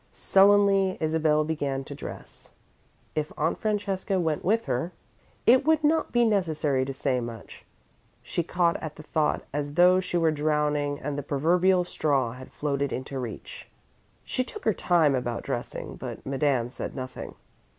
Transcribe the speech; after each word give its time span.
Sullenly, 0.11 0.97
Isabel 0.99 1.43
began 1.43 1.83
to 1.83 1.93
dress. 1.93 2.53
If 3.13 3.31
Aunt 3.37 3.59
Francesca 3.59 4.19
went 4.19 4.43
with 4.43 4.65
her, 4.65 4.93
it 5.45 5.63
would 5.63 5.83
not 5.83 6.11
be 6.11 6.25
necessary 6.25 6.85
to 6.85 6.91
say 6.91 7.19
much. 7.19 7.65
She 8.23 8.41
caught 8.41 8.77
at 8.77 8.95
the 8.95 9.03
thought 9.03 9.43
as 9.53 9.75
though 9.75 9.99
she 9.99 10.17
were 10.17 10.31
drowning 10.31 10.99
and 10.99 11.19
the 11.19 11.21
proverbial 11.21 11.83
straw 11.83 12.31
had 12.31 12.51
floated 12.51 12.91
into 12.91 13.19
reach. 13.19 13.69
She 14.23 14.43
took 14.43 14.65
her 14.65 14.73
time 14.73 15.13
about 15.13 15.43
dressing, 15.43 15.97
but 15.97 16.25
Madame 16.25 16.71
said 16.71 16.95
nothing. 16.95 17.35